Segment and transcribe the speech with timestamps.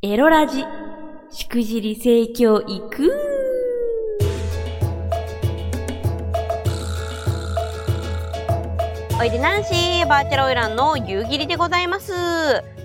[0.00, 0.64] エロラジ、
[1.32, 3.12] しくじり盛況いく
[9.20, 12.12] おいでナンシーバーチャルオイランの夕霧でございます。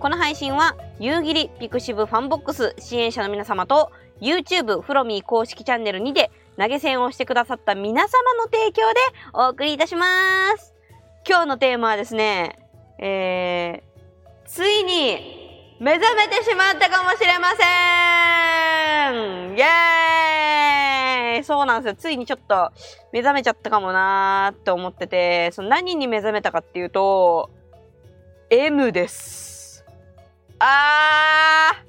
[0.00, 3.90] この配信は夕霧ピクシブファンボックス支援者の皆様と
[4.20, 9.00] YouTube フロミー公式チャンネルにて投げ銭をしてくださった皆様の提供で
[9.32, 10.04] お送りいたしま
[10.58, 10.74] す。
[11.26, 12.58] 今日のテーマはですね
[12.98, 15.37] えー、ついに
[15.80, 17.64] 目覚めてしまったかもしれませ
[19.10, 21.96] んイエーイそうなんですよ。
[21.96, 22.72] ついにちょっと
[23.12, 27.50] 目覚めちゃったかもなーって思ってて、その何に目覚めたかっていうと、
[28.50, 29.84] M です。
[30.58, 31.88] あー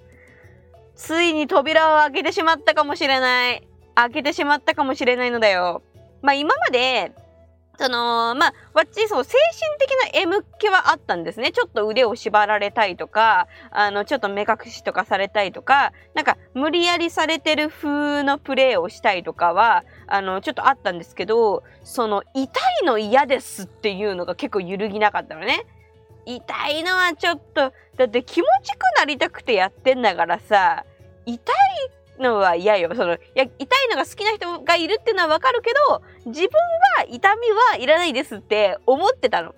[0.96, 3.68] ついに扉を開けてしまったかもしれない。
[3.96, 5.82] 開けてしまったかもしれないのだよ。
[6.22, 7.12] まあ今まで
[7.80, 25.66] そのまあわっちそう精神的な M 気はあったんですねちょっと腕を縛られたいとかあのちょっと目隠しとかされたいとかなんか無理やりされてる風のプレーをしたいとかはあのちょっとあったんですけどその痛いの嫌ですっていうのが結構揺るぎなかったのね。
[26.26, 30.86] 痛いのはちょっとだって気持ちくなりたくてやってんだからさ
[31.26, 32.90] 痛いのは嫌よ。
[32.94, 36.50] その、いや、痛いのが好きな人がいるっていうのはわかるけど、自分
[36.98, 39.56] は痛みはいらないですって思ってたの。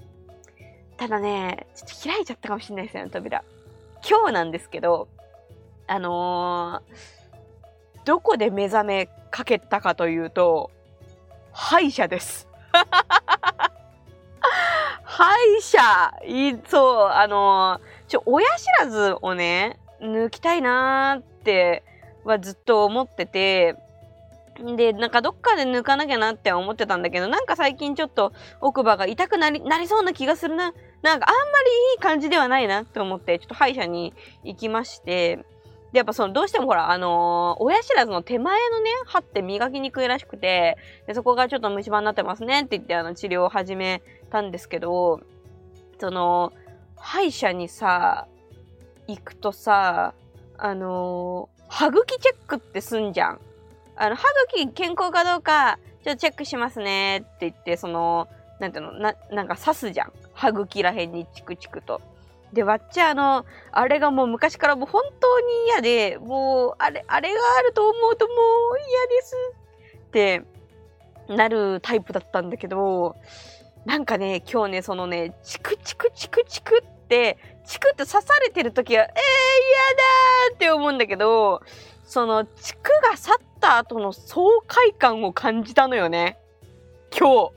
[0.97, 3.43] ただね、ちょっと開いちゃったかもしれないですよね、扉。
[4.07, 5.07] 今日なんですけど、
[5.87, 10.69] あのー、どこで目覚めかけたかというと、
[11.51, 12.47] 歯医者です。
[15.03, 15.79] 歯医者
[16.25, 21.83] いそう、あのー、ちょ、親知らずをね、抜きたいなーって
[22.23, 23.75] はずっと思ってて、
[24.75, 30.73] で、なんかどっかで抜かなきゃなって思ってたんだけど、なんか最近ちょっと奥歯が痛くなり、なりそうな気がするな。
[31.01, 34.13] なんかあんまりいい感じではないなって思って、ちょっと歯医者に
[34.43, 35.37] 行きまして、
[35.91, 45.19] で、やっぱその、どうしてもほら、あのー、親知らずの手前のね、歯って磨きにくいらしくて、で、そこがちょっと虫歯になってますねって言って、あの、治療を始めたんですけど、
[45.99, 46.53] その、
[46.95, 48.27] 歯医者にさ、
[49.07, 50.13] 行くとさ、
[50.57, 53.39] あのー歯茎チェックってすんじゃん。
[53.95, 54.23] あの、歯
[54.53, 58.27] 茎健康かどうか、ちょっとチェックしますねって言って、その、
[58.59, 60.11] なんていうの、な、なんか刺すじゃん。
[60.33, 62.01] 歯茎らへんにチクチクと。
[62.51, 68.37] で、わっちゃあの、あれがもう昔からもう本当に嫌で、もう、あれ、あれがあると思うともう
[68.77, 69.35] 嫌です
[69.95, 70.43] って
[71.29, 73.15] なるタイプだったんだけど、
[73.85, 81.61] なんかね、今日ね、そのね、チクチクチクチクって、チクって刺されてる時は、えー、嫌だって思うんだけど、
[82.03, 86.37] その、チクが去った後の爽快感を感じたのよね。
[87.17, 87.51] 今日、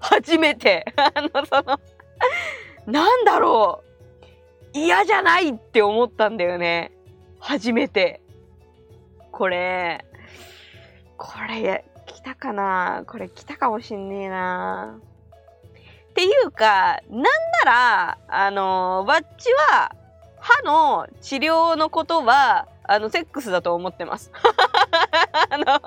[0.00, 0.84] 初めて。
[0.96, 1.80] あの、その
[2.86, 3.82] なんだろ
[4.74, 4.78] う。
[4.78, 6.92] 嫌じゃないって思ったんだよね。
[7.40, 8.20] 初めて。
[9.32, 10.04] これ、
[11.16, 14.98] これ、来たかなこれ来たかもしんねえな
[16.18, 17.28] っていうか、なんな
[17.64, 19.94] ら、あの、バッチは、
[20.40, 24.32] 歯の治療のことは、あの、セックスだと思ってます。
[25.48, 25.80] あの、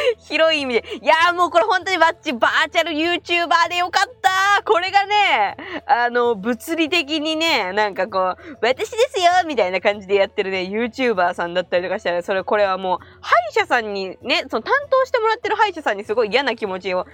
[0.28, 0.84] 広い意味で。
[1.02, 4.30] いやーもうこれ本当にバッチバーチャル YouTuber でよかった
[4.64, 5.56] これがね、
[5.86, 17.06] あの、物理的にね、なんかこう、私ですよみたいな感じでやってるね、YouTuber さんだったりとかしたら、それこれはもう、歯医者さんにね、その担当してもらってる歯医者さんにすごい嫌な気持ちを、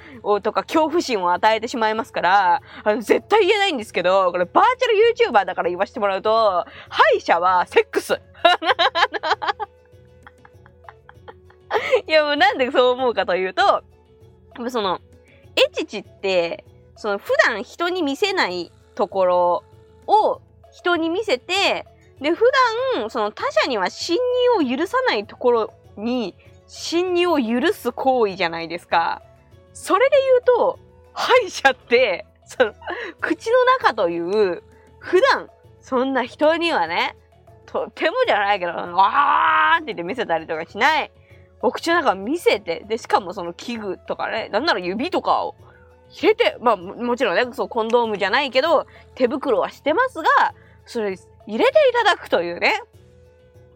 [0.42, 8.20] とか恐怖心を与えてしまいますから、あの、絶対言えないんですけど、これバーチャル YouTuber だから言わせてもらうと、歯医者はセックス。
[12.08, 13.82] いやもうなんでそう思うかというと、
[14.70, 15.00] その、
[15.56, 16.64] エチチって、
[16.96, 19.64] その普段人に見せないところ
[20.06, 20.40] を
[20.72, 21.86] 人に見せて、
[22.20, 22.44] で、普
[22.94, 24.18] 段、その他者には侵
[24.58, 26.34] 入を許さないところに
[26.66, 29.22] 侵入を許す行為じゃないですか。
[29.72, 30.78] それで言うと、
[31.12, 32.74] 歯医者って、その、
[33.20, 34.62] 口の中という、
[34.98, 35.50] 普段、
[35.80, 37.16] そんな人にはね、
[37.66, 41.10] とてもじゃないけど、わーって言って見せたりとかしない
[41.66, 45.56] お口の中見せて、で、しかもその器具とかね、なんなら指とかを
[46.10, 48.86] 入れて、まあもちろんね、そうコンドームじゃないけど、
[49.16, 50.54] 手袋はしてますが、
[50.84, 51.16] それ
[51.48, 52.80] 入れていただくというね、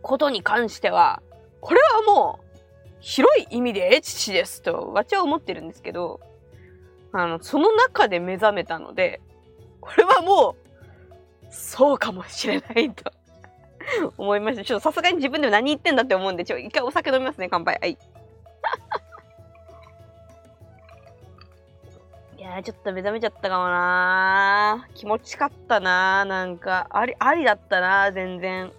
[0.03, 1.21] ことに関しては、
[1.61, 2.59] これはもう、
[3.01, 6.21] 広い意味でエチチですと、わちは思ってるんですけど、
[7.11, 9.21] あの、その中で目覚めたので、
[9.81, 10.55] これはも
[11.43, 13.11] う、そうかもしれないと。
[14.17, 14.65] 思いました。
[14.65, 17.79] ちょっとさすがに自分でも何言ってんだって思うんで、ちょ、一回お酒飲みますね、乾杯。
[17.81, 17.99] はい。
[22.37, 28.73] いやちょっと目覚めちゃったかもな気持ちかったななんか、あり、ありだったな全然。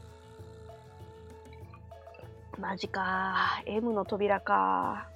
[2.57, 3.61] マジか。
[3.65, 5.07] M の扉か。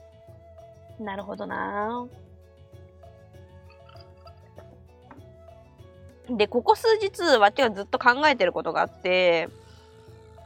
[1.00, 2.08] なるほどな。
[6.30, 9.50] で、ここ数日、わちはずっと考えてることがあって、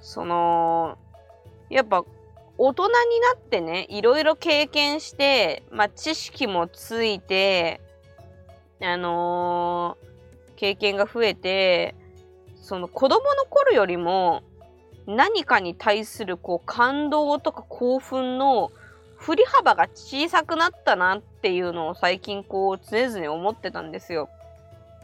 [0.01, 0.97] その、
[1.69, 2.03] やっぱ、
[2.57, 2.95] 大人にな
[3.35, 7.79] ってね、いろいろ経験して、まあ、知識もついて、
[8.81, 11.95] あのー、経験が増えて、
[12.55, 14.43] その子供の頃よりも、
[15.07, 18.71] 何かに対するこう感動とか興奮の
[19.17, 24.29] 振り幅が小さくなったなっていうのを最近こう常々思ってたんですよ。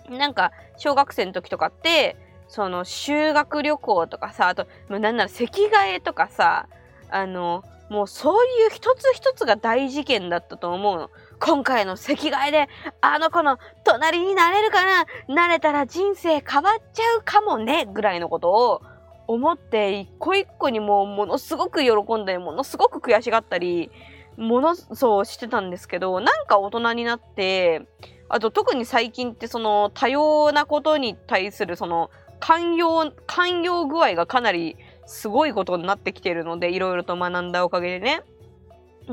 [0.10, 2.16] なんか小学生の時とかって
[2.48, 6.68] その修学旅行とかさあとなんなら席替えとかさ
[7.10, 11.10] あのもうそういう一つ一つが大事件だったと思うの。
[11.40, 12.70] 今回の席替えで
[13.02, 14.84] あの子の隣になれるか
[15.28, 15.36] な？
[15.36, 18.82] なれたら人生変わっちゃうかもねぐらいのことを
[19.28, 23.92] 思って一個一個にもうものすごく喜んだりものすごく悔しがったり
[24.38, 27.86] ものそうしてたんですけどなんか大人になって
[28.30, 32.10] あと特に最近ってその多様なことに対するその
[32.40, 38.22] 寛容寛容具合がかなりすごいことになってきてるのでいろいろと学んだおかげでね。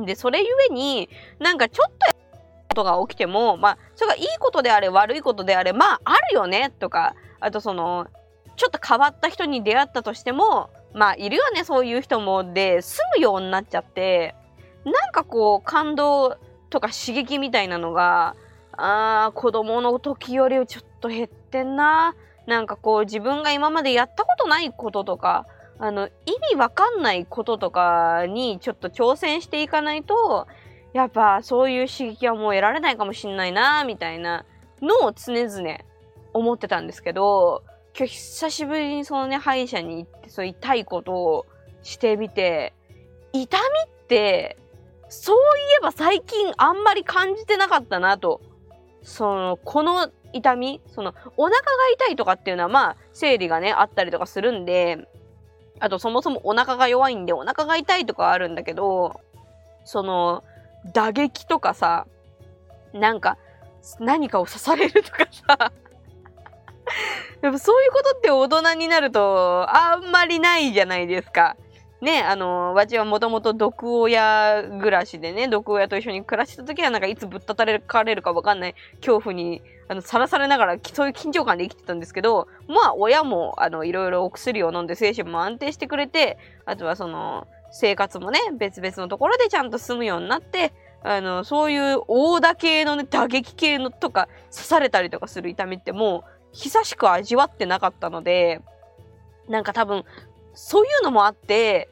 [0.06, 1.08] でそれゆえに
[1.38, 2.14] なんかちょっとや
[2.69, 7.14] ことが起きてもまあそれがいいことであれ悪いことであれまああるよねとか。
[7.40, 8.06] あとその
[8.56, 12.52] ちょっと変わった人に出会ったとしてもまあいるよねそういう人も。
[12.52, 14.34] で済むようになっちゃって
[14.84, 16.38] なんかこう感動
[16.70, 18.36] とか刺激みたいなのが
[18.76, 22.14] あー子供の時よりちょっと減ってんな。
[22.46, 25.46] なんかこう自分が今までやったことないこととか
[25.78, 26.10] あの意
[26.52, 30.46] 味わかんないこととかにちょっと挑戦していかないと
[30.92, 34.44] やっぱそういう刺激はもう得られないかもしんないなみたいな
[34.80, 35.78] のを常々
[36.32, 37.62] 思ってたんですけど
[37.96, 41.46] 今日久しぶりにそのね歯医者に行ってそう痛いことを
[41.82, 42.74] してみて
[43.32, 43.64] 痛み
[44.04, 44.56] って
[45.08, 45.40] そうい
[45.78, 48.40] えば最近あんまり感じてなかったなと。
[49.02, 51.62] その、この痛み、その、お腹が
[51.94, 55.08] 痛いとかっていうのはまあ、生理がね、あったりとかするんで、
[55.81, 59.20] あとそもそもお腹が弱いんでお腹が痛いとかあるんだけど、
[59.84, 60.44] その、
[60.93, 62.06] 打撃とかさ、
[62.93, 63.38] なんか、
[63.99, 65.73] 何かを刺されるとかさ
[67.43, 71.56] やっぱそういうことって大人になるとあんまりないじゃないですか。
[72.02, 90.72] ね、あの、わちはもともと毒親暮らしでね、毒親と一緒に暮らしてた時はなんかいつぶったたれかれるかわかんない恐怖に、あの、さらされながら、そういう緊張感で生きてたんですけど、まあ、親も、あの、いろいろお薬を飲んで精神も安定してくれて、あとはその、生活もね、別々のところでちゃんと住むようになって、
[91.05, 98.60] あの、そういう大打系のね、打撃系のとか、刺されたりとかする痛みってもう、久しく味わってなかったので、
[99.48, 100.05] なんか多分、
[100.55, 101.88] そういうのもあって、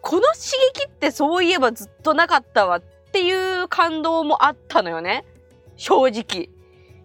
[0.00, 2.82] この刺激ってそういえばずっとなかったわっ
[3.12, 5.24] ていう感動もあったのよね。
[5.76, 6.48] 正直。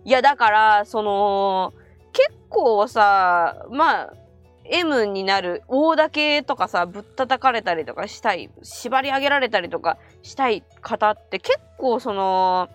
[0.06, 1.74] いや、だから、その、
[2.14, 4.14] 結構さ、まあ、
[4.70, 12.70] M になる大だけとかさ、ぶったたかれたりとかしたい、縛り上げられたりとかしたい方って結構その、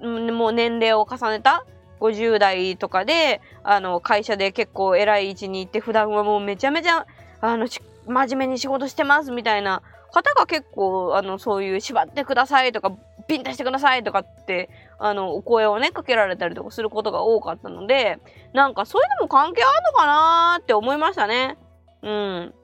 [0.00, 1.66] もう年齢を重ねた
[2.00, 7.06] 50代とかで、あの、会社で結構偉い位置に行って、普段はもうめちゃめちゃ、
[7.40, 7.68] あの、
[8.10, 12.92] 真面目に仕事してますみたいな方が結構、あの、そういう縛ってくださいとか、
[13.28, 18.18] ビンタしてくださいとかって、あの、お声をね、かけられたりとかすることが多かったので、
[18.52, 21.56] なんかそういうのも関係あるのかなーって思いましたね。
[22.02, 22.54] うん。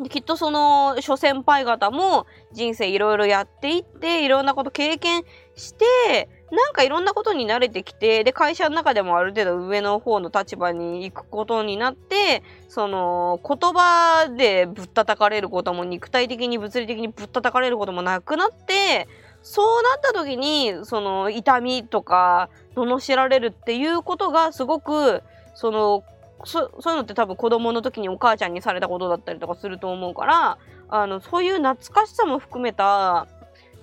[0.00, 5.24] できっとその諸先輩方も人生いろいろやっていっていろんなこと経験
[5.56, 19.06] してなんかいろんなことに慣れてきて、で、会社の中でもある程度上の方の立場に行くことになって、その、言葉でぶったたかれることも肉体的に物理的にぶったたかれることもなくなって、
[19.42, 25.22] そうなった時に、その、痛みとか、罵られるっていうことがすごく、
[25.54, 26.02] その、
[26.44, 33.26] そそういうのって多分子供の時にお母ちゃんにされたことだったりとかすると思うから、あの、そういう懐かしさも含めた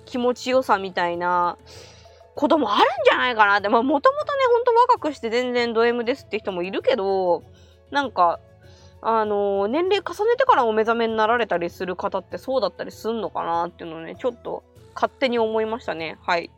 [0.04, 1.56] 気持ちよさみたいな、
[2.38, 3.68] こともあるんじゃないかなって。
[3.68, 7.42] まあ、もともとね、ほんと若くして全然ド M ですって人もいるけど、
[7.90, 8.38] なんか、
[9.00, 14.62] あのー、年齢重ねてからお目覚めになられたりする方ってそうだったりすんのかなっていうのをね、ちょっと
[14.94, 16.16] 勝手に思いましたね。
[16.20, 16.52] はい。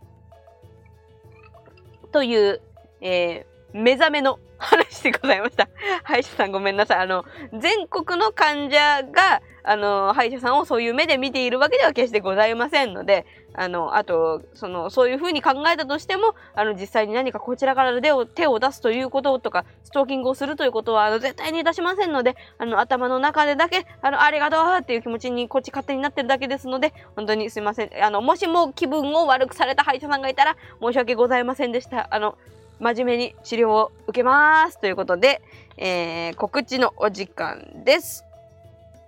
[2.12, 2.60] という、
[3.00, 5.68] えー、目覚めの話でございました。
[6.04, 6.98] 歯医者さんごめんなさい。
[6.98, 7.24] あの、
[7.58, 28.04] 全国の患者が、あの、歯医者さんをそういう目で見ているわけでは決してございませんので、あの、あと、その、そういうふうに考えたとしても、あの、実際に何かこちらから手を手を出すということとか、ストーキングをするということは、あの、絶対に出しませんので、あの、頭の中でだけ、あの、ありがとうっていう気持ちにこっち勝手になってるだけですので、本当にすいません。
[28.04, 32.08] あの、もしも気分を悪くされた歯医者さんがいたら、申し訳ございませんでした。
[32.10, 32.36] あの、
[32.80, 34.80] 真面目に治療を受けます。
[34.80, 35.42] ということで、
[35.76, 38.24] えー、告知のお時間です。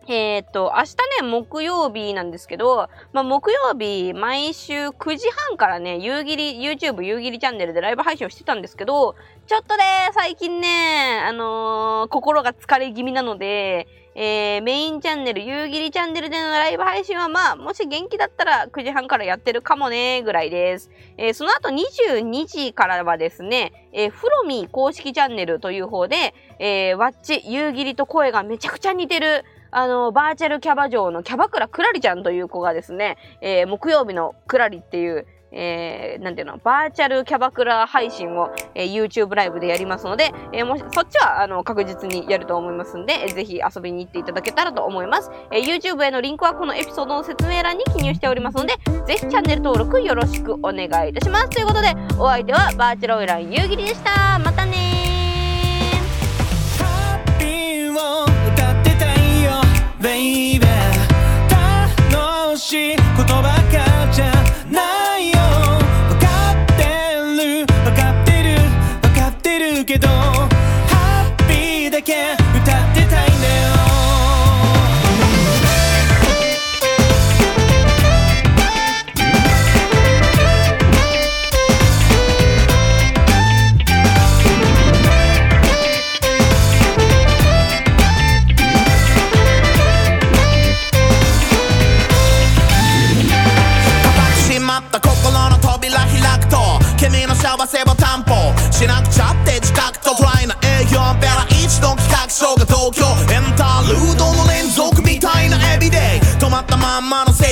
[0.09, 9.15] えっ、と、明日ね、木曜日なんですけど、まあ、木曜日、毎週9時半からね、夕霧、YouTube 夕霧チャンネルでライブ配信をしてたんですけど、
[9.47, 20.91] ちょっとね、最近ね、あのー、心が疲れ気味なので、えー、メインチャンネル、夕霧チャンネルでのライブ配信はまあ、もし元気だったら9時半からやってるかもね、ぐらいです。
[21.17, 45.31] えー、その後22時からはですね、えー、フロミー公式チャンネルという方で、えー、ワッチ、夕霧と声がめちゃくちゃ似てる、あの、バーチャルキャバ嬢のキャバクラクラリちゃんという子がですね、えー、木曜日のクラリっていう、えー、なんていうの、バーチャルキャバクラ配信を、えー、YouTube ライブでやりますので、えー、もし、そっちは、あの、確実にやると思いますんで、えー、ぜひ遊びに行っていただけたらと思います。
[45.51, 48.75] えー、YouTube へのリンクはこのエピソードの説明欄に記入しておりますので、
[49.07, 51.51] ぜひチャンネル登録よろしくお願いいたします。
[51.51, 54.39] ということで、お相手はバーチャルオイラン夕霧でした。
[54.39, 54.92] またね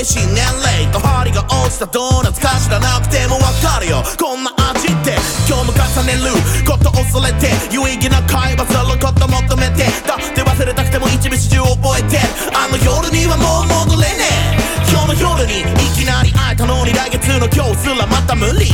[0.01, 4.03] 精神年齢と針が落ちたドーナツか知らなくてもわかるよ。
[4.17, 5.13] こんな味って
[5.45, 6.33] 今日も重ねる
[6.65, 12.17] こと恐れて有意義な会話すること求めてだって忘れたくても一日中覚えて
[12.57, 14.25] あの夜にはもう戻れね
[14.57, 14.89] え。
[14.89, 18.73] 今日の夜にいきなり会えたのに来月の今日すらまた無理。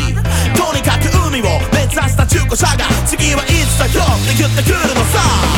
[0.54, 5.55] とにかく海を目指した中古車が次はいつだよって言ってくるのさ。